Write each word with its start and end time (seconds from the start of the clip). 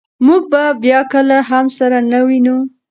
موږ 0.25 0.41
به 0.51 0.63
بیا 0.83 0.99
کله 1.13 1.37
هم 1.49 1.65
سره 1.77 1.97
نه 2.11 2.19
وینو. 2.27 2.57